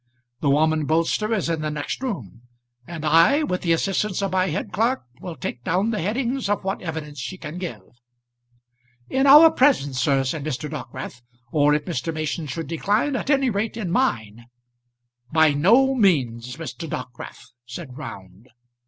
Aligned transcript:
The 0.39 0.49
woman 0.49 0.85
Bolster 0.87 1.31
is 1.31 1.47
in 1.47 1.61
the 1.61 1.69
next 1.69 2.01
room, 2.01 2.41
and 2.87 3.05
I, 3.05 3.43
with 3.43 3.61
the 3.61 3.71
assistance 3.71 4.23
of 4.23 4.31
my 4.31 4.47
head 4.47 4.71
clerk, 4.71 5.03
will 5.19 5.35
take 5.35 5.63
down 5.63 5.91
the 5.91 6.01
headings 6.01 6.49
of 6.49 6.63
what 6.63 6.81
evidence 6.81 7.19
she 7.19 7.37
can 7.37 7.59
give." 7.59 7.83
"In 9.11 9.27
our 9.27 9.51
presence, 9.51 9.99
sir," 9.99 10.23
said 10.23 10.43
Mr. 10.43 10.67
Dockwrath; 10.67 11.21
"or 11.51 11.75
if 11.75 11.85
Mr. 11.85 12.11
Mason 12.11 12.47
should 12.47 12.65
decline, 12.65 13.15
at 13.15 13.29
any 13.29 13.51
rate 13.51 13.77
in 13.77 13.91
mine." 13.91 14.47
"By 15.31 15.53
no 15.53 15.93
means, 15.93 16.55
Mr. 16.57 16.89
Dockwrath," 16.89 17.51
said 17.67 17.95
Round. 17.95 18.47